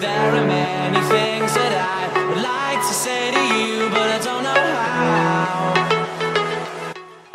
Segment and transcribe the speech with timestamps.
[0.00, 4.42] There are many things that I would like to say to you, but I don't
[4.42, 5.74] know how.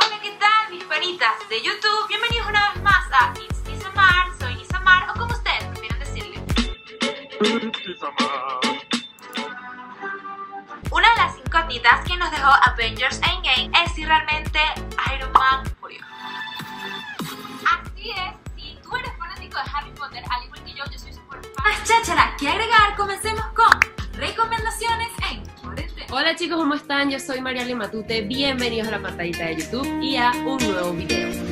[0.02, 2.08] Hola, ¿qué tal mis panitas de YouTube?
[2.08, 6.42] Bienvenidos una vez más a It's Nisamar, soy Nisamar, o como ustedes prefieran decirle.
[10.90, 14.60] Una de las incógnitas que nos dejó Avengers Endgame es si realmente
[15.14, 16.02] Iron Man murió.
[17.78, 21.25] Así es, si tú eres fanático de Harry Potter, al igual que yo, yo soy.
[21.64, 23.68] Más cháchara que agregar, comencemos con
[24.14, 26.08] recomendaciones en cuarentena.
[26.12, 27.10] Hola chicos, ¿cómo están?
[27.10, 31.45] Yo soy Mariale Matute, bienvenidos a la pantallita de YouTube y a un nuevo video.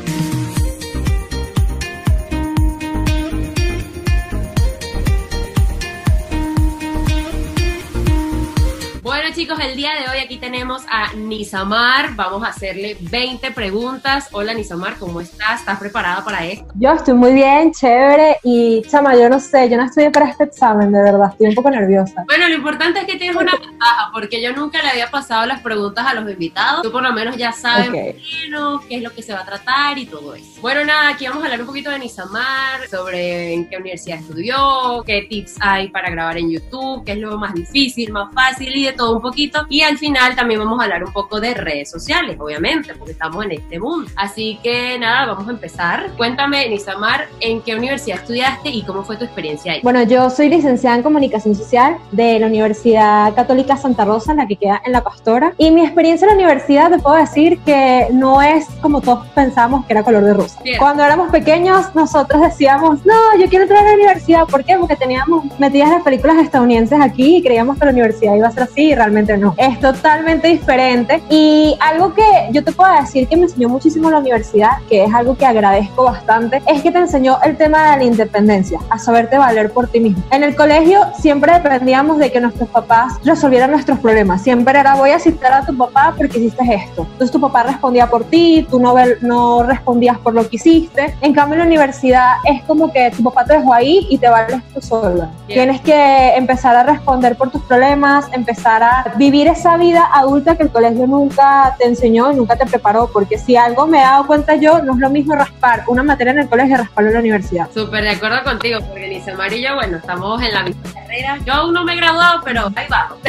[9.23, 14.27] Bueno chicos, el día de hoy aquí tenemos a Nisamar, vamos a hacerle 20 preguntas.
[14.33, 15.61] Hola Nisamar, ¿cómo estás?
[15.61, 16.65] ¿Estás preparada para esto?
[16.75, 20.43] Yo estoy muy bien, chévere y chama, yo no sé, yo no estudié para este
[20.43, 22.25] examen, de verdad, estoy un poco nerviosa.
[22.25, 25.61] Bueno, lo importante es que tienes una ventaja, porque yo nunca le había pasado las
[25.61, 26.81] preguntas a los invitados.
[26.81, 27.95] Tú por lo menos ya sabes Ok.
[27.95, 30.59] más o menos qué es lo que se va a tratar y todo eso.
[30.59, 35.01] Bueno, nada, aquí vamos a hablar un poquito de Nisamar, sobre en qué universidad estudió,
[35.05, 38.83] qué tips hay para grabar en YouTube, qué es lo más difícil, más fácil y
[38.83, 39.65] de todo un poquito.
[39.69, 43.45] Y al final también vamos a hablar un poco de redes sociales, obviamente, porque estamos
[43.45, 44.09] en este mundo.
[44.15, 46.11] Así que nada, vamos a empezar.
[46.17, 49.81] Cuéntame, Nisamar, en qué universidad estudiaste y cómo fue tu experiencia ahí.
[49.83, 54.55] Bueno, yo soy licenciada en comunicación social de la Universidad Católica Santa Rosa, la que
[54.55, 55.53] queda en La Pastora.
[55.57, 59.85] Y mi experiencia en la universidad, te puedo decir que no es como todos pensábamos
[59.85, 60.59] que era color de rosa.
[60.63, 60.77] Bien.
[60.77, 64.45] Cuando éramos pequeños, nosotros decíamos, no, yo quiero entrar a la universidad.
[64.45, 64.77] ¿Por qué?
[64.77, 68.63] Porque teníamos metidas las películas estadounidenses aquí y creíamos que la universidad iba a ser
[68.63, 69.53] así y realmente no.
[69.57, 71.21] Es totalmente diferente.
[71.29, 75.13] Y algo que yo te puedo decir que me enseñó muchísimo la universidad, que es
[75.13, 79.37] algo que agradezco bastante, es que te enseñó el tema de la independencia, a saberte
[79.37, 80.23] valer por ti mismo.
[80.31, 84.41] En el colegio siempre dependíamos de que nuestros papás resolvieran nuestros problemas.
[84.41, 87.03] Siempre era voy a citar a tu papá porque hiciste esto.
[87.03, 91.15] Entonces tu papá respondía por ti, tú no, no respondías por lo que hiciste.
[91.21, 94.29] En cambio en la universidad es como que tu papá te dejó ahí y te
[94.29, 95.29] vales tú sola.
[95.47, 100.63] Tienes que empezar a responder por tus problemas, empezar a vivir esa vida adulta que
[100.63, 103.09] el colegio nunca te enseñó y nunca te preparó.
[103.11, 106.31] Porque si algo me he dado cuenta yo, no es lo mismo raspar una materia
[106.31, 107.69] en el colegio y rasparlo en la universidad.
[107.73, 111.39] Súper de acuerdo contigo, porque Nisamar y yo, bueno, estamos en la misma carrera.
[111.45, 113.17] Yo aún no me he graduado, pero ahí vamos.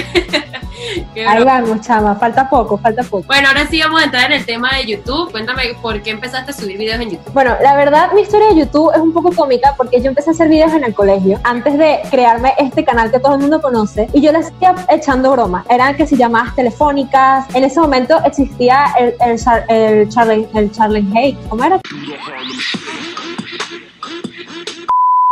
[1.26, 3.24] Ahí vamos, chama, falta poco, falta poco.
[3.26, 5.30] Bueno, ahora sí vamos a entrar en el tema de YouTube.
[5.30, 7.32] Cuéntame por qué empezaste a subir videos en YouTube.
[7.32, 10.32] Bueno, la verdad, mi historia de YouTube es un poco cómica porque yo empecé a
[10.32, 14.08] hacer videos en el colegio antes de crearme este canal que todo el mundo conoce
[14.12, 15.64] y yo le hacía echando bromas.
[15.70, 17.46] Eran que se llamadas telefónicas.
[17.54, 21.38] En ese momento existía el, el, char- el, Charlie, el Charlie Hake.
[21.48, 21.78] ¿Cómo era?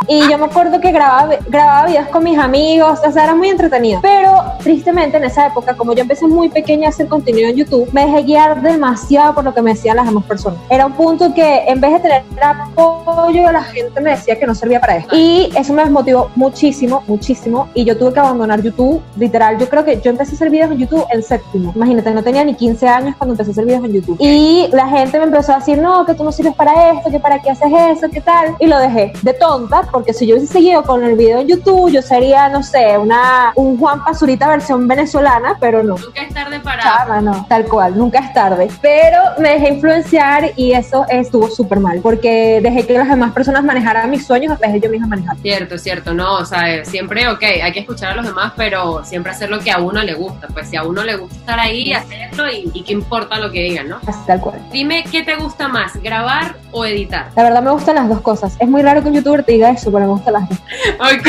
[0.09, 3.49] Y yo me acuerdo que grababa, grababa videos con mis amigos, o sea, era muy
[3.49, 4.01] entretenido.
[4.03, 7.89] Pero tristemente en esa época, como yo empecé muy pequeña a hacer contenido en YouTube,
[7.93, 10.59] me dejé guiar demasiado por lo que me decían las demás personas.
[10.71, 14.55] Era un punto que en vez de tener apoyo, la gente me decía que no
[14.55, 15.17] servía para esto.
[15.17, 17.69] Y eso me desmotivó muchísimo, muchísimo.
[17.75, 19.59] Y yo tuve que abandonar YouTube, literal.
[19.59, 21.73] Yo creo que yo empecé a hacer videos en YouTube en séptimo.
[21.75, 24.17] Imagínate, no tenía ni 15 años cuando empecé a hacer videos en YouTube.
[24.21, 27.21] Y la gente me empezó a decir, no, que tú no sirves para esto, que
[27.21, 28.57] para qué haces eso, qué tal.
[28.59, 31.93] Y lo dejé de tonta, porque si yo hubiese seguido con el video en YouTube,
[31.93, 35.97] yo sería, no sé, una, un Juan Pazurita versión venezolana, pero no.
[35.97, 36.83] Nunca es tarde para...
[36.83, 38.69] Chama, no, tal cual, nunca es tarde.
[38.81, 43.63] Pero me dejé influenciar y eso estuvo súper mal, porque dejé que las demás personas
[43.63, 45.37] manejaran mis sueños en vez de yo misma manejar.
[45.39, 49.05] Cierto, cierto, no, o sea, eh, siempre, ok, hay que escuchar a los demás, pero
[49.05, 51.61] siempre hacer lo que a uno le gusta, pues si a uno le gusta estar
[51.61, 53.99] ahí, hacerlo y, y qué importa lo que digan, ¿no?
[54.07, 54.61] Así tal cual.
[54.73, 57.29] Dime, ¿qué te gusta más, grabar o editar?
[57.37, 58.57] La verdad me gustan las dos cosas.
[58.59, 60.59] Es muy raro que un youtuber te diga eso, pero me gustan las dos.
[61.01, 61.27] Ok,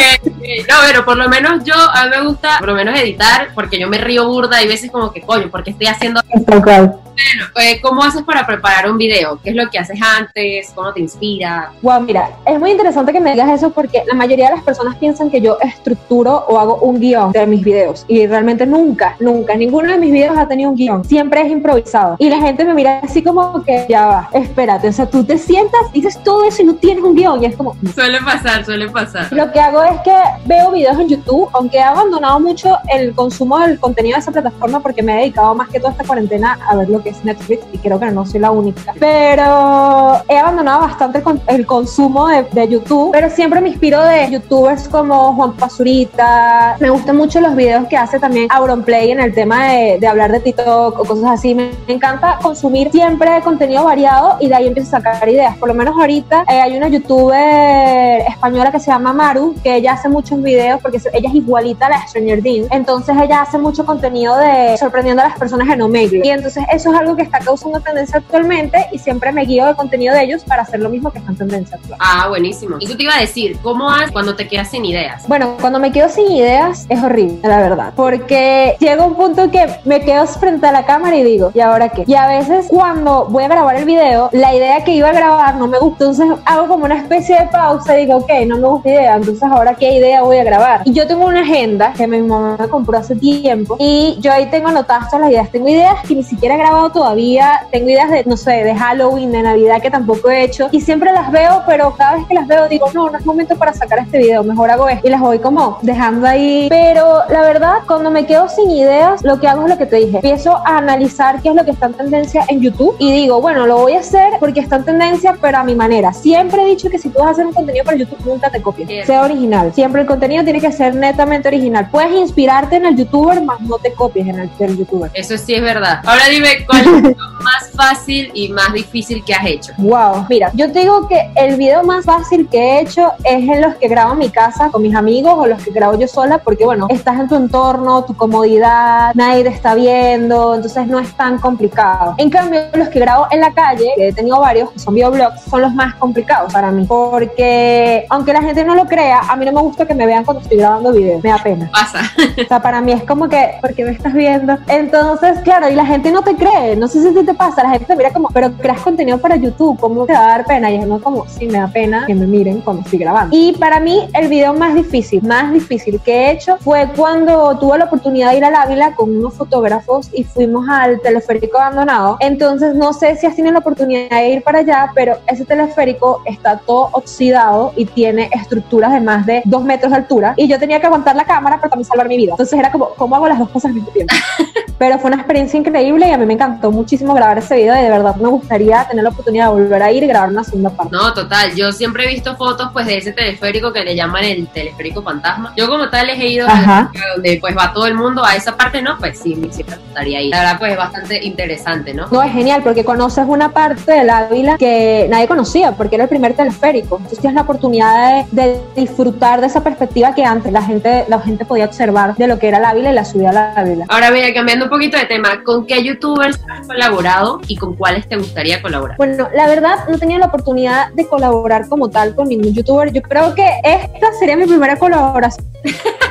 [0.69, 3.79] no, pero por lo menos yo, a mí me gusta por lo menos editar, porque
[3.79, 7.02] yo me río burda y veces como que, coño, porque estoy haciendo Tal cual.
[7.13, 9.39] Bueno, eh, ¿cómo haces para preparar un video?
[9.43, 10.71] ¿Qué es lo que haces antes?
[10.73, 11.71] ¿Cómo te inspira?
[11.81, 14.95] Wow, mira, es muy interesante que me digas eso porque la mayoría de las personas
[14.97, 19.55] piensan que yo estructuro o hago un guion de mis videos y realmente nunca, nunca,
[19.55, 22.73] ninguno de mis videos ha tenido un guion, siempre es improvisado y la gente me
[22.73, 26.61] mira así como que ya va, espérate, o sea, tú te sientas, dices todo eso
[26.61, 29.31] y no tienes un guion y es como, Suele pasar, suele pasar.
[29.31, 30.15] Lo que hago es que
[30.45, 34.79] veo videos en YouTube, aunque he abandonado mucho el consumo del contenido de esa plataforma
[34.79, 37.65] porque me he dedicado más que toda esta cuarentena a ver lo que es Netflix
[37.73, 38.93] y creo que no soy la única.
[38.99, 44.31] Pero he abandonado bastante el, el consumo de, de YouTube, pero siempre me inspiro de
[44.31, 46.77] youtubers como Juan Pazurita.
[46.79, 50.31] Me gustan mucho los videos que hace también Auronplay en el tema de, de hablar
[50.31, 51.53] de TikTok o cosas así.
[51.53, 55.57] Me, me encanta consumir siempre contenido variado y de ahí empiezo a sacar ideas.
[55.57, 59.93] Por lo menos ahorita eh, hay una youtuber española que se llama Maru, que ella
[59.93, 62.67] hace muchos videos porque ella es igualita a la Stranger Things.
[62.71, 66.21] Entonces ella hace mucho contenido de sorprendiendo a las personas en Omegle.
[66.23, 69.75] Y entonces eso es algo que está causando tendencia actualmente y siempre me guío del
[69.75, 71.99] contenido de ellos para hacer lo mismo que está en tendencia actual.
[72.01, 72.77] Ah, buenísimo.
[72.79, 75.27] Eso te iba a decir, ¿cómo haces cuando te quedas sin ideas?
[75.27, 79.67] Bueno, cuando me quedo sin ideas es horrible, la verdad, porque llega un punto que
[79.85, 82.03] me quedo frente a la cámara y digo, ¿y ahora qué?
[82.07, 85.55] Y a veces cuando voy a grabar el video, la idea que iba a grabar
[85.55, 88.67] no me gustó, entonces hago como una especie de pausa y digo, ok, no me
[88.67, 90.81] gusta idea, entonces ahora qué idea voy a grabar.
[90.85, 94.49] Y yo tengo una agenda que mi mamá me compró hace tiempo y yo ahí
[94.49, 95.51] tengo anotadas todas las ideas.
[95.51, 99.31] Tengo ideas que ni siquiera he grabado todavía, tengo ideas de, no sé, de Halloween,
[99.31, 102.47] de Navidad que tampoco he hecho y siempre las veo, pero cada vez que las
[102.47, 105.21] veo digo, no, no es momento para sacar este video, mejor hago esto y las
[105.21, 106.67] voy como dejando ahí.
[106.69, 109.97] Pero la verdad, cuando me quedo sin ideas, lo que hago es lo que te
[109.97, 113.41] dije, empiezo a analizar qué es lo que está en tendencia en YouTube y digo,
[113.41, 116.13] bueno, lo voy a hacer porque está en tendencia, pero a mi manera.
[116.13, 118.61] Siempre he dicho que si tú vas a hacer un contenido para YouTube, nunca te
[118.61, 119.73] copies, sea original.
[119.73, 121.89] Siempre el contenido tiene que ser netamente original.
[121.91, 125.11] Puedes inspirarte en el youtuber, más no te copies en el, del youtuber.
[125.13, 126.01] Eso sí es verdad.
[126.05, 129.73] Ahora dime, ¿cuál más fácil y más difícil que has hecho?
[129.77, 133.61] Wow, mira, yo te digo que el video más fácil que he hecho es en
[133.61, 136.37] los que grabo en mi casa con mis amigos o los que grabo yo sola,
[136.39, 141.15] porque bueno, estás en tu entorno, tu comodidad, nadie te está viendo, entonces no es
[141.15, 142.15] tan complicado.
[142.17, 145.41] En cambio, los que grabo en la calle, que he tenido varios, que son videoblogs,
[145.41, 149.45] son los más complicados para mí, porque aunque la gente no lo crea, a mí
[149.45, 151.69] no me gusta que me vean cuando estoy grabando videos, me da pena.
[151.71, 152.01] Pasa.
[152.41, 154.57] O sea, para mí es como que, porque me estás viendo.
[154.67, 156.75] Entonces, claro, y la gente no te cree.
[156.75, 157.63] No sé si ti pasa.
[157.63, 160.45] La gente te mira como, pero creas contenido para YouTube, ¿cómo te va a dar
[160.45, 160.71] pena?
[160.71, 163.35] Y es no como, sí, me da pena que me miren cuando estoy grabando.
[163.35, 167.77] Y para mí, el video más difícil, más difícil que he hecho fue cuando tuve
[167.77, 172.17] la oportunidad de ir al Ávila con unos fotógrafos y fuimos al teleférico abandonado.
[172.19, 176.21] Entonces, no sé si has tenido la oportunidad de ir para allá, pero ese teleférico
[176.25, 180.33] está todo oxidado y tiene estructuras de más de dos metros de altura.
[180.37, 182.31] Y yo tenía que aguantar la cámara para también salvar mi vida.
[182.31, 184.13] Entonces era como, ¿cómo hago las dos cosas al mismo tiempo?
[184.77, 187.83] Pero fue una experiencia increíble y a mí me encantó muchísimo grabar ese video y
[187.83, 190.69] de verdad me gustaría tener la oportunidad de volver a ir y grabar una segunda
[190.69, 190.95] parte.
[190.95, 191.55] No, total.
[191.55, 195.53] Yo siempre he visto fotos pues de ese teleférico que le llaman el teleférico fantasma.
[195.55, 198.81] Yo como tal he ido a donde pues va todo el mundo a esa parte,
[198.81, 198.97] ¿no?
[198.97, 200.31] Pues sí, me gustaría ir.
[200.31, 202.07] La verdad pues es bastante interesante, ¿no?
[202.11, 206.09] No, es genial porque conoces una parte del Ávila que nadie conocía porque era el
[206.09, 206.97] primer teleférico.
[206.97, 211.19] Entonces tienes la oportunidad de, de disfrutar de esa perspectiva que antes la gente, la
[211.19, 213.85] gente podía observar de lo que era el Ávila y la subida al Ávila.
[213.89, 218.07] Ahora mira, cambiando un poquito de tema, ¿con qué youtubers has colaborado y con cuáles
[218.07, 218.97] te gustaría colaborar?
[218.97, 222.91] Bueno, la verdad no he tenido la oportunidad de colaborar como tal con ningún youtuber.
[222.91, 225.45] Yo creo que esta sería mi primera colaboración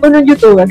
[0.00, 0.68] con un youtuber.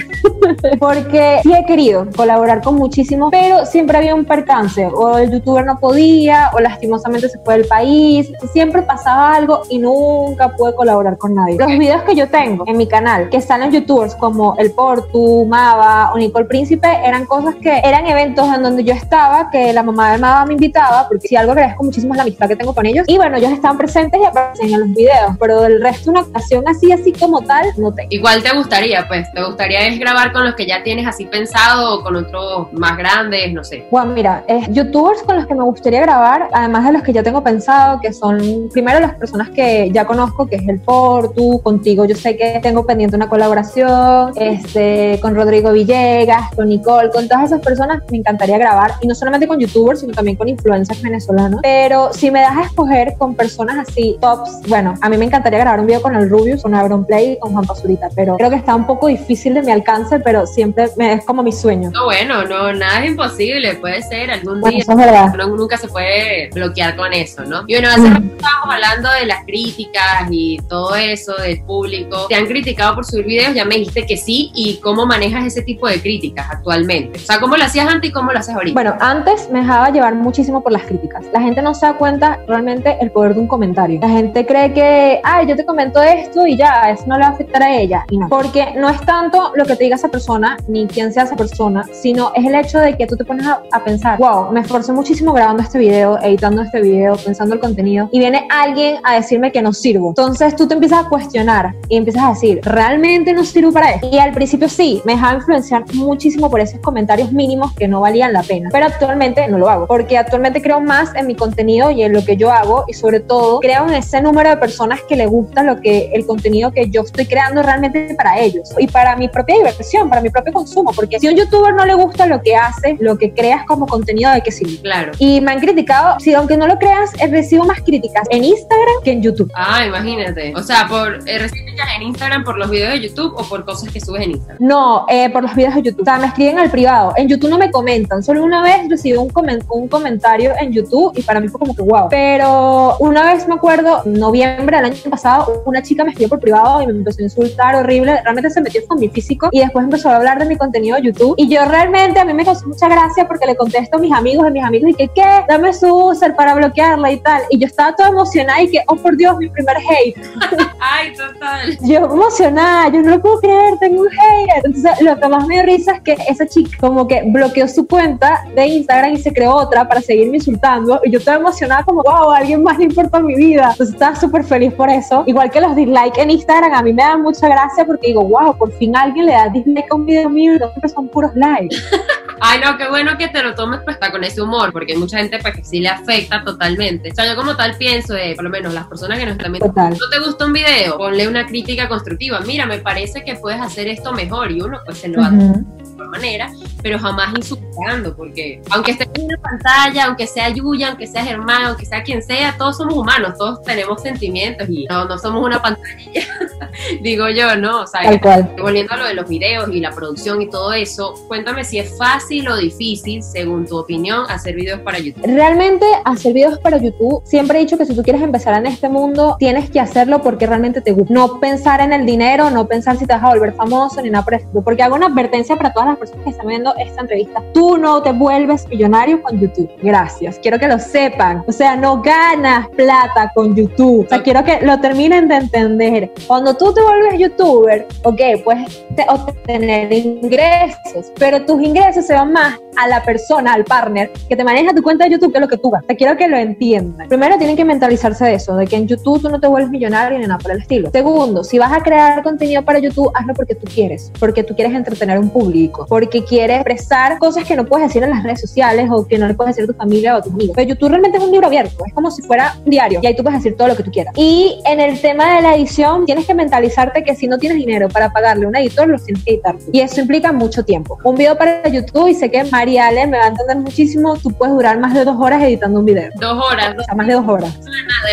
[0.80, 4.86] Porque sí he querido colaborar con muchísimos, pero siempre había un percance.
[4.88, 8.32] O el youtuber no podía, o lastimosamente se fue del país.
[8.52, 11.58] Siempre pasaba algo y nunca pude colaborar con nadie.
[11.58, 16.12] Los videos que yo tengo en mi canal, que salen youtubers como El Portu, Mava
[16.14, 20.12] o Nicole Príncipe, eran cosas que eran eventos en donde yo estaba, que la mamá
[20.12, 22.86] de Mava me invitaba, porque si algo agradezco muchísimo es la amistad que tengo con
[22.86, 23.06] ellos.
[23.08, 26.64] Y bueno, ellos estaban presentes y aparecen en los videos, pero del resto una ocasión
[26.68, 28.10] así, así como tal, no tengo.
[28.12, 29.03] ¿Y cuál te gustaría?
[29.08, 32.98] Pues, ¿te gustaría grabar con los que ya tienes así pensado o con otros más
[32.98, 33.54] grandes?
[33.54, 33.86] No sé.
[33.92, 37.24] Bueno, mira, es youtubers con los que me gustaría grabar, además de los que ya
[37.24, 42.06] tengo pensado, que son primero las personas que ya conozco, que es el Portu, contigo
[42.06, 47.46] yo sé que tengo pendiente una colaboración, este, con Rodrigo Villegas, con Nicole, con todas
[47.46, 51.60] esas personas me encantaría grabar, y no solamente con youtubers, sino también con influencers venezolanos,
[51.62, 55.60] pero si me das a escoger con personas así, tops, bueno, a mí me encantaría
[55.60, 58.56] grabar un video con el Rubius, con Play y con Juan Pazurita, pero creo que
[58.56, 61.90] está un poco difícil de mi alcance, pero siempre me, es como mi sueño.
[61.92, 64.82] No, bueno, no, nada es imposible, puede ser algún Bueno, día.
[64.84, 65.32] eso es verdad.
[65.34, 67.64] Uno nunca se puede bloquear con eso, ¿no?
[67.68, 72.28] Y bueno, hace rato estábamos hablando de las críticas y todo eso, del público.
[72.28, 73.54] ¿Te han criticado por subir videos?
[73.54, 74.52] Ya me dijiste que sí.
[74.54, 77.20] ¿Y cómo manejas ese tipo de críticas actualmente?
[77.20, 78.74] O sea, ¿cómo lo hacías antes y cómo lo haces ahorita?
[78.74, 81.26] Bueno, antes me dejaba llevar muchísimo por las críticas.
[81.34, 84.00] La gente no se da cuenta realmente el poder de un comentario.
[84.02, 87.30] La gente cree que, ay, yo te comento esto y ya, eso no le va
[87.30, 88.06] a afectar a ella.
[88.10, 88.28] Y no.
[88.30, 91.86] Porque no es tanto lo que te diga esa persona, ni quién sea esa persona,
[91.94, 94.92] sino es el hecho de que tú te pones a, a pensar, wow, me esforcé
[94.92, 99.54] muchísimo grabando este video, editando este video, pensando el contenido, y viene alguien a decirme
[99.54, 100.10] que no sirvo.
[100.10, 104.10] Entonces tú te empiezas a cuestionar y empiezas a decir, ¿realmente no sirvo para esto?
[104.12, 108.34] Y al principio sí, me dejaba influenciar muchísimo por esos comentarios mínimos que no valían
[108.34, 112.04] la pena, pero actualmente no lo hago, porque actualmente creo más en mi contenido y
[112.04, 115.16] en lo que yo hago, y sobre todo creo en ese número de personas que
[115.16, 119.16] le gusta lo que el contenido que yo estoy creando realmente para ellos y para
[119.16, 122.26] mi propia diversión, para mi propio consumo, porque si a un youtuber no le gusta
[122.26, 124.80] lo que hace, lo que creas como contenido de que sí.
[124.82, 125.12] Claro.
[125.20, 128.96] Y me han criticado, si aunque no lo creas, eh, recibo más críticas en Instagram
[129.04, 129.52] que en YouTube.
[129.56, 130.54] Ah, imagínate.
[130.56, 133.92] O sea, por eh, críticas en Instagram por los videos de YouTube o por cosas
[133.92, 134.58] que subes en Instagram.
[134.60, 136.02] No, eh, por los videos de YouTube.
[136.02, 137.14] O sea, me escriben al privado.
[137.18, 138.24] En YouTube no me comentan.
[138.24, 141.76] Solo una vez recibí un, comen- un comentario en YouTube y para mí fue como
[141.76, 142.08] que wow.
[142.10, 146.40] Pero una vez me acuerdo, en noviembre del año pasado, una chica me escribió por
[146.40, 148.20] privado y me empezó a insultar horrible.
[148.24, 151.04] Realmente se metió con mi físico y después empezó a hablar de mi contenido de
[151.04, 151.36] YouTube.
[151.38, 154.46] Y yo realmente a mí me causó mucha gracia porque le contesto a mis amigos,
[154.46, 155.44] a mis amigos y que, ¿qué?
[155.48, 157.42] Dame su user para bloquearla y tal.
[157.50, 160.16] Y yo estaba toda emocionada y que, oh por Dios, mi primer hate.
[160.80, 161.78] Ay, total.
[161.82, 164.66] Yo emocionada, yo no lo puedo creer, tengo un hater.
[164.66, 167.88] Entonces, lo que más me dio risa es que esa chica como que bloqueó su
[167.88, 171.00] cuenta de Instagram y se creó otra para seguirme insultando.
[171.04, 173.70] Y yo estaba emocionada como, wow, a alguien más le importa mi vida.
[173.72, 175.24] Entonces, estaba súper feliz por eso.
[175.26, 178.43] Igual que los dislike en Instagram, a mí me dan mucha gracia porque digo, wow,
[178.52, 181.32] por fin alguien le da dislike a un video mío y no siempre son puros
[181.36, 181.78] likes.
[182.46, 184.98] Ay, no, qué bueno que te lo tomes pues está con ese humor, porque hay
[185.00, 187.12] mucha gente pues que sí le afecta totalmente.
[187.12, 189.54] O sea, yo como tal pienso, de, por lo menos las personas que nos están
[189.54, 189.92] viendo, Total.
[189.98, 192.42] no te gusta un video, ponle una crítica constructiva.
[192.42, 195.66] Mira, me parece que puedes hacer esto mejor y uno pues se lo hace Ujú.
[195.78, 201.08] de manera, pero jamás insultando, porque aunque esté en una pantalla, aunque sea Yuya, aunque
[201.08, 205.18] sea Germán, aunque sea quien sea, todos somos humanos, todos tenemos sentimientos y no, no
[205.18, 206.28] somos una pantalla,
[207.02, 207.82] digo yo, ¿no?
[207.82, 208.56] O sea, Tal cual.
[208.60, 211.98] Volviendo a lo de los videos y la producción y todo eso, cuéntame si es
[211.98, 215.24] fácil o difícil, según tu opinión, hacer videos para YouTube.
[215.26, 218.90] Realmente hacer videos para YouTube, siempre he dicho que si tú quieres empezar en este
[218.90, 221.14] mundo, tienes que hacerlo porque realmente te gusta.
[221.14, 224.24] No pensar en el dinero, no pensar si te vas a volver famoso ni nada
[224.24, 224.42] por el.
[224.64, 227.42] Porque hago una advertencia para todas las personas que están viendo esta entrevista.
[227.54, 229.70] Tú no te vuelves millonario con YouTube.
[229.82, 230.40] Gracias.
[230.40, 231.44] Quiero que lo sepan.
[231.48, 234.06] O sea, no ganas plata con YouTube.
[234.06, 236.12] O sea, quiero que lo terminen de entender.
[236.28, 242.32] Cuando tú te vuelves youtuber, ok, puedes te- obtener ingresos, pero tus ingresos se van
[242.32, 245.48] más a la persona, al partner, que te maneja tu cuenta de YouTube que lo
[245.48, 245.72] que tú.
[245.88, 247.08] Te quiero que lo entiendan.
[247.08, 250.18] Primero, tienen que mentalizarse de eso, de que en YouTube tú no te vuelves millonario
[250.20, 250.90] ni nada por el estilo.
[250.92, 254.74] Segundo, si vas a crear contenido para YouTube, hazlo porque tú quieres, porque tú quieres
[254.74, 258.88] entretener un público, porque quieres expresar cosas que no puedes decir en las redes sociales
[258.92, 260.54] o que no le puedes decir a tu familia o a tus amigos.
[260.56, 263.16] Pero YouTube realmente es un libro abierto, es como si fuera un diario y ahí
[263.16, 264.14] tú puedes decir todo lo que tú quieras.
[264.18, 267.90] Y en el tema de la edición, tienes que mentalizarte que si no tienes dinero
[267.90, 269.66] para pagarle a un editor, los tienes que editar tú.
[269.72, 270.98] Y eso implica mucho tiempo.
[271.04, 274.32] Un video para YouTube, y sé que María Ale me va a entender muchísimo, tú
[274.32, 276.10] puedes durar más de dos horas editando un video.
[276.20, 277.60] Dos horas, O sea, más de dos horas.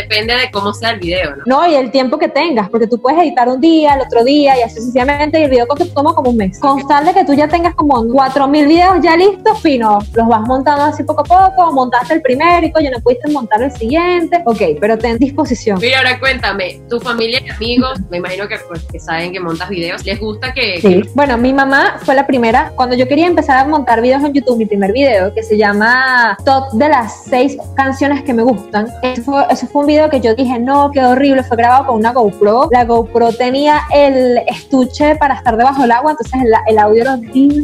[0.00, 1.42] depende de cómo sea el video, ¿no?
[1.46, 4.58] No, y el tiempo que tengas, porque tú puedes editar un día, el otro día
[4.58, 6.58] y así sucesivamente, y el video te toma como un mes.
[6.58, 10.40] Con tal de que tú ya tengas como 4000 videos ya listos, fino, los vas
[10.42, 14.42] montando así poco a poco, montaste el primero y coño, no pudiste montar el siguiente,
[14.46, 15.78] ok, pero ten disposición.
[15.80, 19.68] Mira, ahora cuéntame, tu familia y amigos, me imagino que, pues, que saben que montas
[19.68, 21.02] videos, ¿les gusta que, Sí.
[21.14, 22.72] Bueno, mi mamá fue la primera.
[22.74, 26.36] Cuando yo quería empezar a montar videos en YouTube, mi primer video, que se llama
[26.44, 30.20] Top de las seis canciones que me gustan, ese fue, ese fue un video que
[30.20, 31.42] yo dije, no, qué horrible.
[31.42, 32.68] Fue grabado con una GoPro.
[32.70, 37.14] La GoPro tenía el estuche para estar debajo del agua, entonces el, el audio era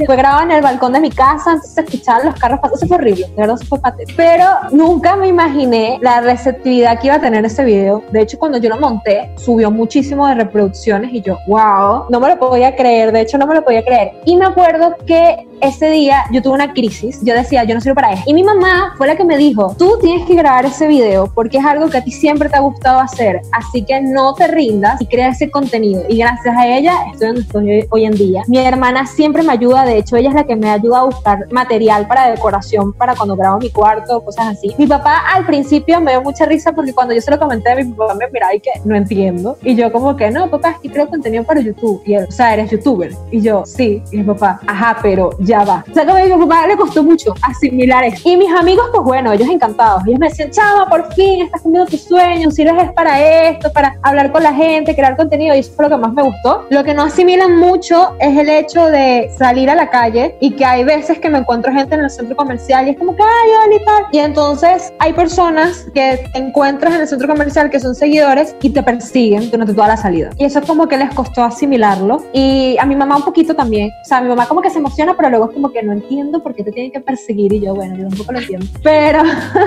[0.06, 2.76] Fue grabado en el balcón de mi casa, entonces escuchaban los carros pasando.
[2.76, 4.16] Eso fue horrible, de verdad, eso fue patético.
[4.16, 8.02] Pero nunca me imaginé la receptividad que iba a tener ese video.
[8.12, 12.28] De hecho, cuando yo lo monté, subió muchísimo de reproducciones y yo, wow, no me
[12.28, 13.12] lo podía creer.
[13.12, 14.12] De hecho, no me lo podía creer.
[14.24, 17.18] Y me acuerdo que ese día yo tuve una crisis.
[17.22, 18.28] Yo decía, yo no sirvo para esto.
[18.28, 21.58] Y mi mamá fue la que me dijo, tú tienes que grabar ese video porque
[21.58, 23.40] es algo que a ti siempre te ha gustado hacer.
[23.52, 26.02] Así que no te rindas y crea ese contenido.
[26.08, 28.42] Y gracias a ella estoy donde estoy hoy, en día.
[28.46, 29.84] Mi hermana siempre me ayuda.
[29.84, 33.36] De hecho, ella es la que me ayuda a buscar material para decoración para cuando
[33.36, 34.74] grabo mi cuarto, cosas así.
[34.78, 37.92] Mi papá al principio me dio mucha risa porque cuando yo se lo comenté, mi
[37.92, 39.56] papá me miraba y que no entiendo.
[39.62, 42.02] Y yo como que, no, papá, es que creo contenido para YouTube.
[42.04, 43.12] Y él, o sea, eres youtuber.
[43.30, 44.02] Y yo, sí.
[44.12, 45.84] Y mi papá, ajá, pero ya va.
[45.88, 48.28] O sea, como a mi papá le costó mucho asimilar eso.
[48.28, 50.02] Y mis amigos, pues bueno, ellos encantados.
[50.06, 53.96] Ellos me decían, chama, por fin, estás cumpliendo tus sueños, sirves es para esto, para
[54.02, 55.54] hablar con la gente, crear contenido.
[55.54, 56.66] Y eso fue lo que más me gustó.
[56.70, 60.64] Lo que no asimilan mucho es el hecho de salir a la calle y que
[60.64, 63.50] hay veces que me encuentro gente en el centro comercial y es como que, ay,
[63.64, 64.04] hola y tal.
[64.12, 68.82] Y entonces hay personas que encuentras en el centro comercial que son seguidores y te
[68.82, 70.30] persiguen durante toda la salida.
[70.36, 72.24] Y eso como que les costó asimilarlo.
[72.32, 73.90] Y a mi mamá un poquito también.
[74.02, 76.42] O sea, mi mamá como que se emociona, pero luego es como que no entiendo
[76.42, 77.52] por qué te tienen que perseguir.
[77.52, 78.66] Y yo, bueno, yo tampoco lo entiendo.
[78.82, 79.22] Pero,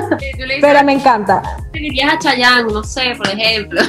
[0.61, 1.41] pero me encanta.
[1.71, 3.81] seguirías a Chayanne, no sé, por ejemplo.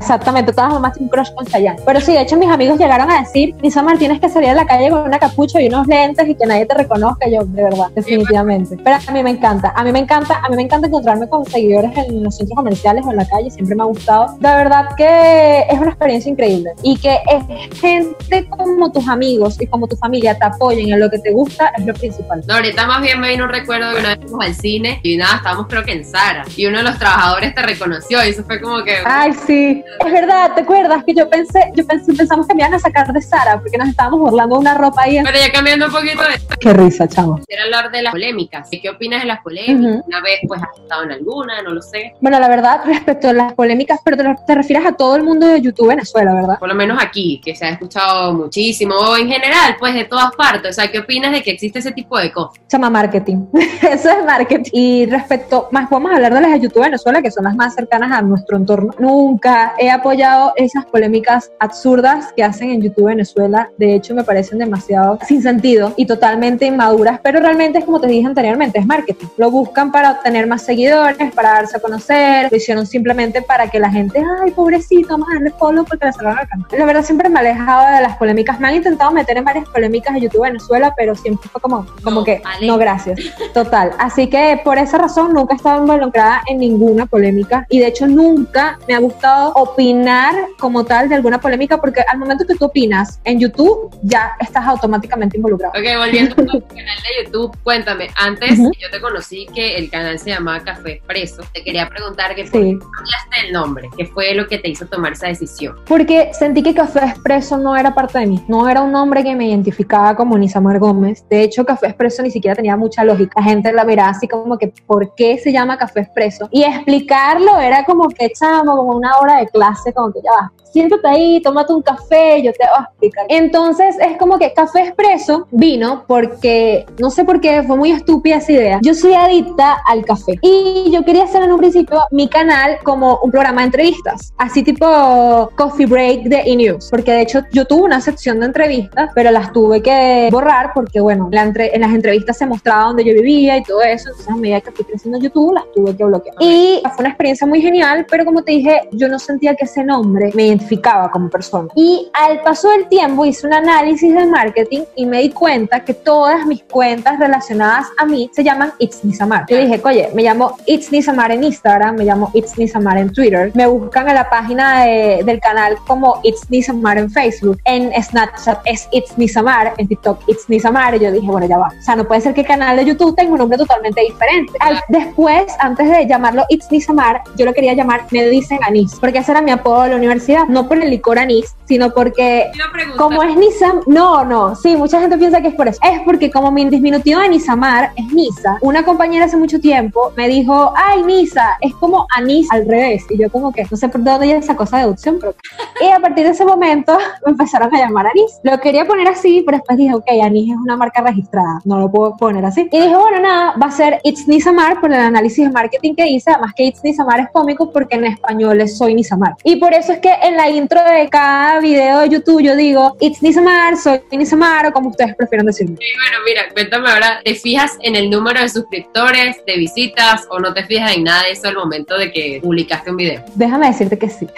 [0.00, 1.80] Exactamente, todas mamás tienen un crush con Chayanne.
[1.84, 4.66] Pero sí, de hecho mis amigos llegaron a decir, Nisamar, tienes que salir a la
[4.66, 7.28] calle con una capucha y unos lentes y que nadie te reconozca.
[7.28, 8.76] Yo, de verdad, definitivamente.
[8.82, 11.44] Pero a mí me encanta, a mí me encanta, a mí me encanta encontrarme con
[11.44, 14.34] seguidores en los centros comerciales o en la calle, siempre me ha gustado.
[14.38, 19.66] De verdad que es una experiencia increíble y que es gente como tus amigos y
[19.66, 22.42] como tu familia te apoyen en lo que te gusta es lo principal.
[22.46, 25.16] No, ahorita más bien me vino un recuerdo de una vez fuimos al cine y
[25.16, 28.44] nada, estábamos creo que en Sara y uno de los trabajadores te reconoció y eso
[28.44, 28.98] fue como que...
[29.04, 32.74] Ay, sí, es verdad, ¿te acuerdas que yo pensé, yo pensé, pensamos que me iban
[32.74, 35.20] a sacar de Sara porque nos estábamos burlando una ropa ahí?
[35.22, 37.40] Pero ya cambiando un poquito de Qué risa, chavo.
[37.46, 38.68] Quiero hablar de las polémicas.
[38.70, 39.96] ¿Qué opinas de las polémicas?
[39.96, 40.04] Ujú.
[40.06, 42.14] Una vez pues has estado en alguna, no lo sé.
[42.20, 45.46] Bueno, la verdad, respecto a las polémicas, pero te, te refieres a todo el mundo
[45.46, 46.58] de YouTube Venezuela, ¿verdad?
[46.58, 50.32] Por lo menos aquí, que se ha escuchado muchísimo, o en general, pues de todas
[50.36, 50.70] partes.
[50.70, 52.60] O sea, ¿qué opinas de que existe ese tipo de cosas?
[52.66, 53.46] Se llama marketing.
[53.82, 54.70] Eso es marketing.
[54.72, 57.74] Y respecto, más vamos a hablar de las de YouTube Venezuela, que son las más
[57.74, 58.92] cercanas a nuestro entorno.
[58.98, 63.68] Nunca he apoyado esas polémicas absurdas que hacen en YouTube Venezuela.
[63.78, 68.06] De hecho, me parecen demasiado sin sentido y totalmente inmaduras, pero realmente es como te
[68.06, 69.26] dije anteriormente, es marketing.
[69.36, 73.78] Lo buscan para obtener más seguidores, para darse a conocer, lo hicieron simplemente para que
[73.78, 76.66] la gente, ay, pobrecito, vamos a darle follow porque le cerraron el canal.
[76.70, 78.60] La verdad, siempre me he alejado de las polémicas.
[78.60, 82.20] Me han intentado meter en varias polémicas de YouTube Venezuela, pero siempre fue como, como
[82.20, 82.66] No, que, Ale.
[82.66, 83.18] no, gracias.
[83.54, 83.92] Total.
[83.98, 88.06] Así que por esa razón nunca he estado involucrada en ninguna polémica y de hecho
[88.06, 92.66] nunca me ha gustado opinar como tal de alguna polémica porque al momento que tú
[92.66, 95.72] opinas en YouTube ya estás automáticamente involucrado.
[95.78, 98.72] Ok, volviendo a tu canal de YouTube, cuéntame, antes Ujú.
[98.80, 101.42] yo te conocí que el canal se llamaba Café Expreso.
[101.54, 102.72] Te quería preguntar que por Sí.
[102.72, 105.76] qué cambiaste el nombre, qué fue lo que te hizo tomar esa decisión.
[105.86, 109.34] Porque sentí que Café Expreso no era parte de mí, no era un nombre que
[109.34, 111.24] me identificaba como Nisamar Gómez.
[111.28, 113.40] De hecho, Café Expreso ni siquiera tenía mucha lógica.
[113.40, 116.48] La gente la miraba así como que, ¿por qué se llama Café Expreso?
[116.50, 120.52] Y explicarlo era como que, chamo, como una hora de clase, como que ya va.
[120.72, 123.26] Siéntate ahí, tómate un café, yo te voy a explicar.
[123.28, 128.36] Entonces es como que Café Expreso vino porque, no sé por qué, fue muy estúpida
[128.36, 128.78] esa idea.
[128.82, 133.18] Yo soy adicta al café y yo quería hacer en un principio mi canal como
[133.22, 137.82] un programa de entrevistas, así tipo Coffee Break de E-News, porque de hecho yo tuve
[137.82, 141.92] una sección de entrevistas, pero las tuve que borrar porque, bueno, la entre- en las
[141.92, 145.18] entrevistas se mostraba donde yo vivía y todo eso, entonces a medida que fui creciendo
[145.18, 146.34] en YouTube las tuve que bloquear.
[146.40, 149.84] Y fue una experiencia muy genial, pero como te dije, yo no sentía que ese
[149.84, 151.68] nombre me identificaba como persona.
[151.74, 155.94] Y al paso del tiempo hice un análisis de marketing y me di cuenta que
[155.94, 159.46] todas mis cuentas relacionadas a mí se llaman It's Nisamar.
[159.48, 163.50] Yo dije, oye, me llamo It's Nisamar en Instagram, me llamo It's Nisamar en Twitter,
[163.54, 168.60] me buscan en la página de- del canal como It's Nisamar en Facebook, en Snapchat
[168.64, 171.68] es It's Nisamar, en TikTok It's Nisamar, y yo dije, bueno, ya va.
[171.68, 174.52] O sea, no puede ser que el canal de YouTube tenga un nombre totalmente diferente.
[174.60, 179.18] Al- después, antes de llamarlo It's Nisamar, yo lo quería llamar Me Dicen Anís, porque
[179.18, 182.50] ese era mi apodo de la universidad, no por el licor anís, sino porque
[182.96, 185.80] como es Nisam, no, no, sí, mucha gente piensa que es por eso.
[185.82, 190.28] Es porque como mi diminutivo de Nisamar es Nisa, una compañera hace mucho tiempo me
[190.28, 193.04] dijo, ay, Nisa, es como anís al revés.
[193.10, 195.34] Y yo como que, no sé por dónde ella sacó esa deducción, pero...
[195.80, 198.38] Y a partir de ese momento me empezaron a llamar anís.
[198.42, 201.90] Lo quería poner así, pero después dije, ok, anís es una marca registrada, no lo
[201.90, 202.68] puedo poner así.
[202.70, 206.06] Y dije, bueno, nada, va a ser It's Nisamar por el análisis de marketing que
[206.06, 209.36] hice, además que It's Nisamar es cómico porque en español es Soy Nisamar.
[209.44, 212.96] Y por eso es que en la intro de cada video de YouTube yo digo,
[212.98, 215.76] It's Nisamar, soy Nisamar, o como ustedes prefieran decirme.
[215.76, 220.38] Sí, bueno, mira, cuéntame ahora, ¿te fijas en el número de suscriptores, de visitas o
[220.38, 223.22] no te fijas en nada de eso al momento de que publicaste un video?
[223.34, 224.26] Déjame decirte que sí.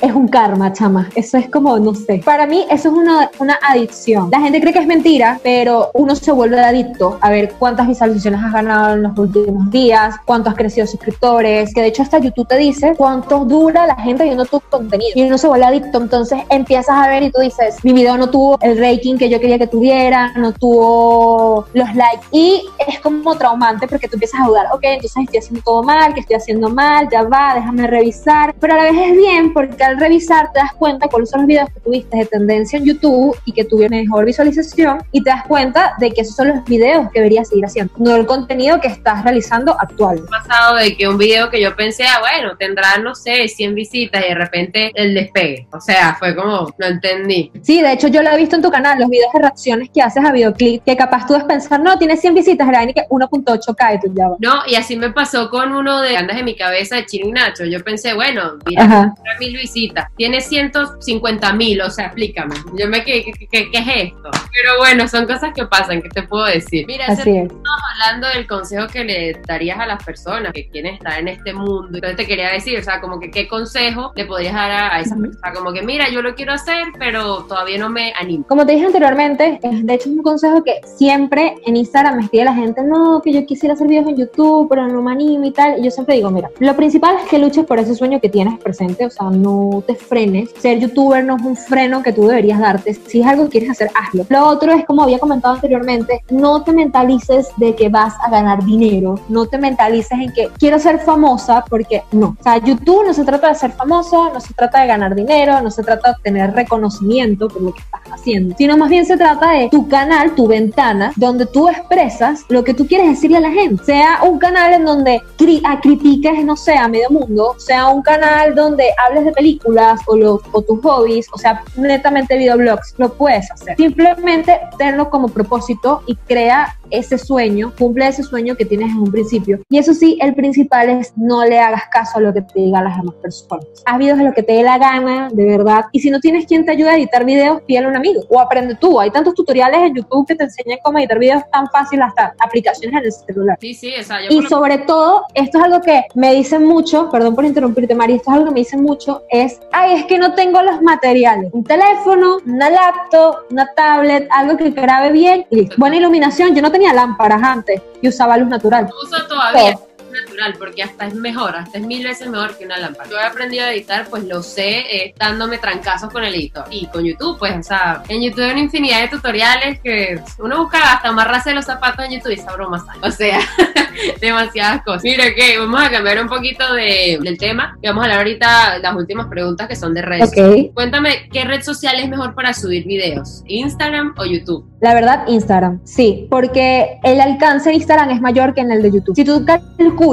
[0.00, 1.08] Es un karma, chama.
[1.14, 2.20] Eso es como, no sé.
[2.22, 4.28] Para mí, eso es una, una adicción.
[4.30, 8.40] La gente cree que es mentira, pero uno se vuelve adicto a ver cuántas visualizaciones
[8.44, 12.46] has ganado en los últimos días, cuánto has crecido suscriptores, que de hecho hasta YouTube
[12.46, 15.12] te dice cuánto dura la gente viendo tu contenido.
[15.14, 18.16] Y uno uno se vuelve adicto, entonces empiezas a ver y tú dices, mi video
[18.16, 22.98] no tuvo el rating que yo quería que tuviera, no tuvo los likes y es
[23.00, 26.36] como traumante porque tú empiezas a dudar, ok, entonces estoy haciendo todo mal, que estoy
[26.36, 30.50] haciendo mal, ya va, déjame revisar, pero a la vez es bien porque al revisar
[30.52, 33.64] te das cuenta cuáles son los videos que tuviste de tendencia en YouTube y que
[33.64, 37.48] tuvieron mejor visualización y te das cuenta de que esos son los videos que deberías
[37.48, 40.24] seguir haciendo, no el contenido que estás realizando actual.
[40.30, 44.24] pasado de que un video que yo pensé, ah, bueno, tendrá, no sé, 100 visitas
[44.24, 45.66] y de repente el despegue.
[45.72, 47.50] O sea, fue como, no entendí.
[47.62, 50.02] Sí, de hecho yo lo he visto en tu canal, los videos de reacciones que
[50.02, 53.74] haces a videoclip, que capaz tú es pensar, no, tiene 100 visitas, era que 1.8
[53.76, 54.28] cae tú ya.
[54.38, 57.32] No, y así me pasó con uno de Andas en mi cabeza de Chino y
[57.32, 57.64] Nacho.
[57.64, 62.54] Yo pensé, bueno, mira, mil visitas, tiene 150 mil, o sea, explícame.
[62.78, 64.30] Yo me quedé, ¿qué, qué, qué es esto?
[64.52, 66.86] Pero bueno, son cosas que pasan, ¿qué te puedo decir?
[66.86, 67.44] Mira, Así es.
[67.44, 71.52] Estamos hablando del consejo que le darías a las personas que quieren estar en este
[71.52, 71.90] mundo.
[71.94, 75.00] Entonces te quería decir, o sea, como que qué consejo le podrías dar a, a
[75.24, 75.54] esa persona.
[75.54, 78.44] Como que, mira, yo lo quiero hacer, pero todavía no me animo.
[78.46, 82.44] Como te dije anteriormente, de hecho es un consejo que siempre en Instagram me escribe
[82.44, 85.50] la gente, no, que yo quisiera hacer videos en YouTube, pero no me animo y
[85.50, 85.78] tal.
[85.78, 88.58] Y yo siempre digo, mira, lo principal es que luches por ese sueño que tienes
[88.58, 90.50] presente, o sea, no te frenes.
[90.58, 92.94] Ser youtuber no es un freno que tú deberías darte.
[92.94, 94.26] Si es algo que quieres hacer, hazlo.
[94.28, 98.64] Lo otro es, como había comentado anteriormente, no te mentalices de que vas a ganar
[98.64, 102.36] dinero, no te mentalices en que quiero ser famosa, porque no.
[102.38, 105.60] O sea, YouTube no se trata de ser famoso, no se trata de ganar dinero,
[105.60, 109.16] no se trata de obtener reconocimiento por lo que estás haciendo, sino más bien se
[109.16, 113.40] trata de tu canal, tu ventana, donde tú expresas lo que tú quieres decirle a
[113.40, 113.84] la gente.
[113.84, 118.02] Sea un canal en donde cri a critiques, no sé, a medio mundo, sea un
[118.02, 123.12] canal donde hables de películas o, los, o tus hobbies, o sea, netamente videoblogs, lo
[123.12, 123.76] puedes hacer.
[123.76, 129.10] Simplemente tenlo como propósito y crea ese sueño, cumple ese sueño que tienes en un
[129.10, 129.60] principio.
[129.68, 132.84] Y eso sí, el principal es no le hagas caso a lo que te digan
[132.84, 133.66] las demás personas.
[133.84, 134.85] Haz videos de lo que te dé la gana,
[135.32, 135.86] de verdad.
[135.92, 138.40] Y si no tienes quien te ayude a editar videos, pídele a un amigo o
[138.40, 139.00] aprende tú.
[139.00, 142.98] Hay tantos tutoriales en YouTube que te enseñan cómo editar videos tan fácil hasta aplicaciones
[143.00, 143.58] en el celular.
[143.60, 143.92] Sí, sí,
[144.30, 148.14] yo Y sobre todo, esto es algo que me dicen mucho, perdón por interrumpirte, Mari,
[148.14, 151.50] esto es algo que me dicen mucho, es, ay, es que no tengo los materiales.
[151.52, 155.76] Un teléfono, una laptop, una tablet, algo que grabe bien y listo.
[155.78, 158.88] Buena iluminación, yo no tenía lámparas antes y usaba luz natural.
[159.02, 159.76] uso todavía
[160.20, 163.08] natural porque hasta es mejor, hasta es mil veces mejor que una lámpara.
[163.08, 166.64] Yo he aprendido a editar, pues lo sé, eh, dándome trancazos con el editor.
[166.70, 170.62] Y con YouTube, pues, o sea, en YouTube hay una infinidad de tutoriales que uno
[170.62, 173.06] busca hasta amarrarse los zapatos en YouTube y esa broma sale.
[173.06, 173.40] O sea,
[174.20, 175.04] demasiadas cosas.
[175.04, 178.78] Mira que vamos a cambiar un poquito de, del tema y vamos a hablar ahorita
[178.78, 180.30] las últimas preguntas que son de redes.
[180.30, 180.74] Ok.
[180.74, 183.42] Cuéntame, ¿qué red social es mejor para subir videos?
[183.46, 184.66] ¿Instagram o YouTube?
[184.80, 188.92] La verdad, Instagram, sí, porque el alcance de Instagram es mayor que en el de
[188.92, 189.16] YouTube.
[189.16, 190.05] Si tú calculas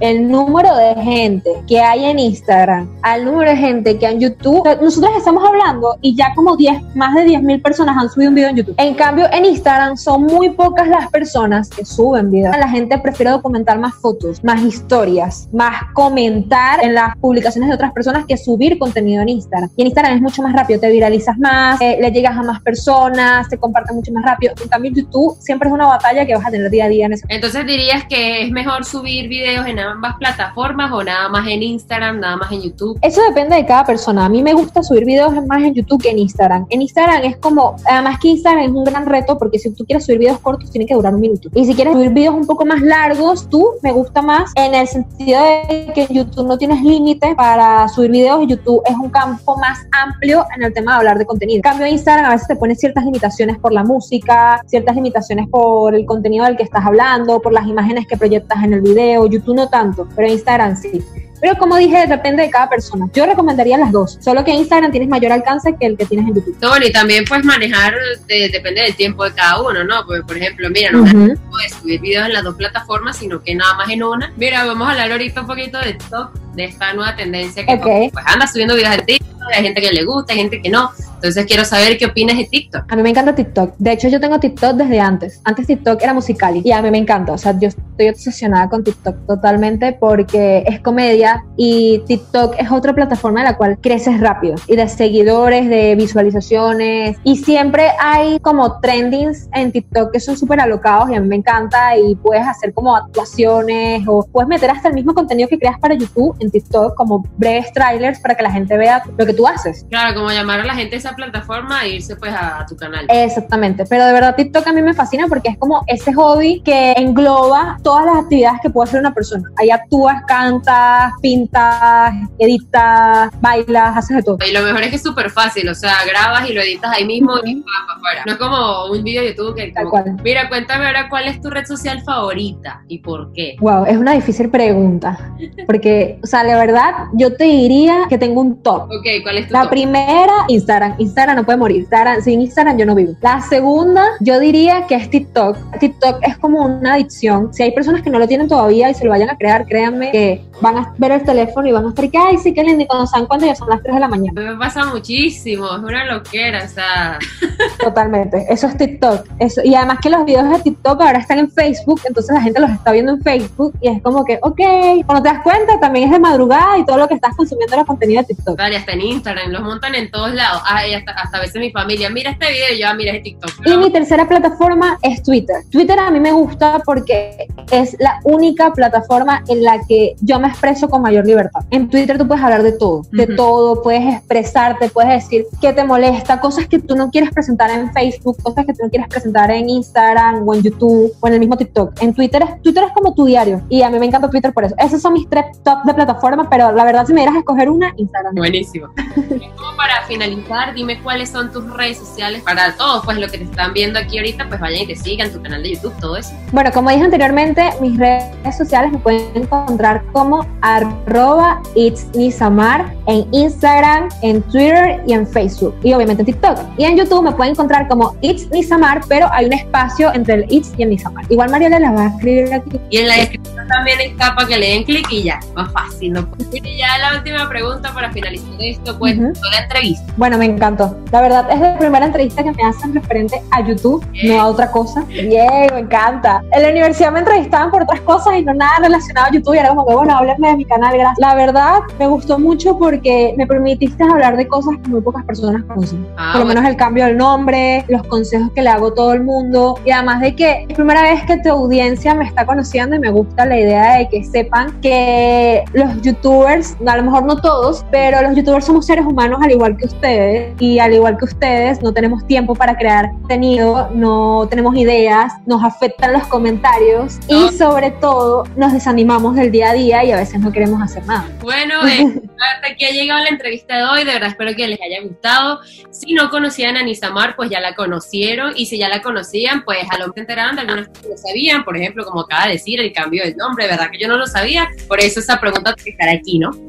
[0.00, 4.20] el número de gente que hay en Instagram al número de gente que hay en
[4.20, 8.28] YouTube, nosotros estamos hablando y ya como 10, más de 10 mil personas han subido
[8.28, 8.74] un video en YouTube.
[8.76, 12.54] En cambio, en Instagram son muy pocas las personas que suben videos.
[12.58, 17.92] La gente prefiere documentar más fotos, más historias, más comentar en las publicaciones de otras
[17.92, 19.70] personas que subir contenido en Instagram.
[19.74, 22.60] Y en Instagram es mucho más rápido, te viralizas más, eh, le llegas a más
[22.60, 24.52] personas, te comparte mucho más rápido.
[24.62, 27.14] En cambio, YouTube siempre es una batalla que vas a tener día a día en
[27.14, 31.62] ese Entonces dirías que es mejor subir videos en ambas plataformas o nada más en
[31.62, 32.98] Instagram, nada más en YouTube.
[33.00, 34.26] Eso depende de cada persona.
[34.26, 36.66] A mí me gusta subir videos más en YouTube que en Instagram.
[36.68, 40.04] En Instagram es como, además que Instagram es un gran reto porque si tú quieres
[40.04, 41.48] subir videos cortos tiene que durar un minuto.
[41.54, 44.86] Y si quieres subir videos un poco más largos, tú me gusta más en el
[44.86, 48.46] sentido de que en YouTube no tienes límite para subir videos.
[48.48, 51.56] YouTube es un campo más amplio en el tema de hablar de contenido.
[51.56, 55.94] En cambio, Instagram a veces te pone ciertas limitaciones por la música, ciertas limitaciones por
[55.94, 59.09] el contenido del que estás hablando, por las imágenes que proyectas en el video.
[59.30, 61.02] YouTube no tanto, pero Instagram sí.
[61.42, 63.08] Pero como dije, depende de cada persona.
[63.14, 66.28] Yo recomendaría las dos, solo que en Instagram tienes mayor alcance que el que tienes
[66.28, 66.54] en YouTube.
[66.60, 67.94] No, y también puedes manejar,
[68.26, 70.04] de- depende del tiempo de cada uno, ¿no?
[70.06, 71.34] Porque, por ejemplo, mira, no Ujú.
[71.50, 74.30] puedes subir videos en las dos plataformas, sino que nada más en una.
[74.36, 78.12] Mira, vamos a hablar ahorita un poquito de TikTok, de esta nueva tendencia que Ok.
[78.12, 80.90] pues anda subiendo videos en TikTok, hay gente que le gusta, hay gente que no.
[81.14, 82.90] Entonces quiero saber qué opinas de TikTok.
[82.90, 83.74] A mí me encanta TikTok.
[83.76, 85.42] De hecho, yo tengo TikTok desde antes.
[85.44, 87.32] Antes TikTok era musical y a mí me encanta.
[87.32, 92.94] O sea, yo estoy obsesionada con TikTok totalmente porque es comedia y TikTok es otra
[92.94, 98.80] plataforma en la cual creces rápido y de seguidores, de visualizaciones y siempre hay como
[98.80, 102.72] trendings en TikTok que son súper alocados y a mí me encanta y puedes hacer
[102.72, 106.94] como actuaciones o puedes meter hasta el mismo contenido que creas para YouTube en TikTok
[106.96, 109.86] como breves trailers para que la gente vea lo que tú haces.
[109.90, 112.76] Claro, como llamar a la gente a esa plataforma e irse pues a, a tu
[112.76, 113.06] canal.
[113.08, 116.92] Exactamente, pero de verdad TikTok a mí me fascina porque es como ese hobby que
[116.92, 119.48] engloba todas las actividades que puede hacer una persona.
[119.58, 124.38] Ahí actúas, cantas, pintas, editas, bailas, haces de todo.
[124.48, 127.04] Y lo mejor es que es súper fácil, o sea, grabas y lo editas ahí
[127.04, 128.22] mismo y vas para afuera.
[128.26, 130.16] No es como un video de YouTube que Tal como, cual.
[130.22, 133.56] mira, cuéntame ahora cuál es tu red social favorita y por qué.
[133.60, 135.18] Wow, es una difícil pregunta,
[135.66, 138.84] porque, sea, la verdad, yo te diría que tengo un top.
[138.84, 139.70] Ok, ¿cuál es tu La top?
[139.70, 140.94] primera, Instagram.
[140.98, 141.78] Instagram no puede morir.
[141.78, 143.14] Instagram, sin Instagram yo no vivo.
[143.20, 145.56] La segunda, yo diría que es TikTok.
[145.78, 147.52] TikTok es como una adicción.
[147.52, 150.10] Si hay personas que no lo tienen todavía y se lo vayan a crear, créanme
[150.10, 152.84] que van a ver el teléfono y van a estar que, ay, sí, qué lindo.
[152.84, 154.40] Y cuando se dan cuenta ya son las 3 de la mañana.
[154.40, 157.18] Me pasa muchísimo, es una loquera, o sea,
[157.82, 158.46] Totalmente.
[158.48, 159.26] Eso es TikTok.
[159.38, 159.60] Eso.
[159.64, 162.70] Y además que los videos de TikTok ahora están en Facebook, entonces la gente los
[162.70, 164.60] está viendo en Facebook y es como que, ok,
[165.06, 167.84] cuando te das cuenta también es de madrugada y todo lo que estás consumiendo era
[167.84, 168.56] contenido de TikTok.
[168.56, 170.62] vale, hasta en Instagram, los montan en todos lados.
[170.66, 173.12] Ah, y hasta, hasta a veces mi familia, mira este video y yo, ah, mira
[173.12, 173.50] es TikTok.
[173.66, 175.56] Y mi tercera plataforma es Twitter.
[175.70, 180.48] Twitter a mí me gusta porque es la única plataforma en la que yo me
[180.48, 181.62] expreso con mayor libertad.
[181.70, 183.36] En Twitter tú puedes hablar de todo, de Ujú.
[183.36, 187.92] todo, puedes expresarte, puedes decir qué te molesta, cosas que tú no quieres presentar en
[187.92, 191.40] Facebook, cosas que tú no quieres presentar en Instagram o en YouTube o en el
[191.40, 192.00] mismo TikTok.
[192.02, 194.64] En Twitter es, Twitter es como tu diario y a mí me encanta Twitter por
[194.64, 194.74] eso.
[194.78, 197.68] Esos son mis tres top de plataforma, pero la verdad si me dieras a escoger
[197.70, 198.34] una, Instagram.
[198.34, 198.88] Buenísimo.
[199.56, 203.44] Como para finalizar, dime cuáles son tus redes sociales para todos, pues lo que te
[203.44, 206.32] están viendo aquí ahorita, pues vayan y te sigan, tu canal de YouTube, todo eso.
[206.52, 214.08] Bueno, como dije anteriormente, mis redes sociales me pueden encontrar como arroba itsnisamar en Instagram,
[214.22, 215.74] en Twitter y en Facebook.
[215.82, 216.58] Y obviamente en TikTok.
[216.76, 220.72] Y en YouTube me pueden encontrar como itsnisamar, pero hay un espacio entre el its
[220.76, 221.24] y el nisamar.
[221.28, 222.80] Igual Mariela las va a escribir aquí.
[222.90, 225.99] Y en la descripción también está para que le den clic y ya, más fácil.
[226.08, 226.26] ¿No?
[226.52, 229.32] Y ya la última pregunta para finalizar esto, pues, Ujú.
[229.50, 230.12] la entrevista.
[230.16, 230.96] Bueno, me encantó.
[231.12, 234.70] La verdad es la primera entrevista que me hacen referente a YouTube, no a otra
[234.70, 235.02] cosa.
[235.08, 236.42] Bien, me encanta.
[236.52, 239.54] En la universidad me entrevistaban por otras cosas y no nada relacionado a YouTube.
[239.54, 241.18] Y era como que, bueno, háblenme de mi canal, gracias.
[241.18, 245.62] La verdad, me gustó mucho porque me permitiste hablar de cosas que muy pocas personas
[245.64, 246.06] conocen.
[246.16, 246.60] Ah, por lo bueno.
[246.60, 249.78] menos el cambio del nombre, los consejos que le hago a todo el mundo.
[249.84, 253.10] Y además de que es primera vez que tu audiencia me está conociendo y me
[253.10, 258.22] gusta la idea de que sepan que los youtubers, a lo mejor no todos, pero
[258.22, 260.54] los youtubers somos seres humanos al igual que ustedes.
[260.60, 265.62] Y al igual que ustedes, no tenemos tiempo para crear contenido, no tenemos ideas, nos
[265.64, 267.46] afectan los comentarios No.
[267.46, 271.04] y sobre todo nos desanimamos del día a día y a veces no queremos hacer
[271.06, 271.26] nada.
[271.40, 272.04] Bueno, eh,
[272.54, 274.04] hasta aquí ha llegado la entrevista de hoy.
[274.04, 275.60] De verdad espero que les haya gustado.
[275.90, 278.52] Si no conocían a Nisamar, pues ya la conocieron.
[278.56, 281.08] Y si ya la conocían, pues a lo mejor se enteraron de algunas cosas que
[281.10, 281.64] no sabían.
[281.64, 283.66] Por ejemplo, como acaba de decir, el cambio del nombre.
[283.66, 284.68] Verdad que yo no lo sabía.
[284.88, 286.50] Por eso esa pregunta que estar aquí, ¿no?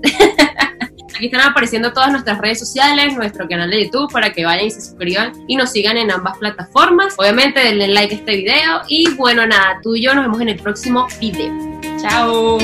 [1.16, 4.72] Aquí están apareciendo todas nuestras redes sociales, nuestro canal de YouTube para que vayan y
[4.72, 7.14] se suscriban y nos sigan en ambas plataformas.
[7.18, 10.50] Obviamente denle like a este video y bueno, nada, tú y yo nos vemos en
[10.50, 11.54] el próximo video.
[12.02, 12.58] Chao.